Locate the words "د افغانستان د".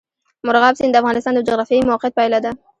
0.95-1.45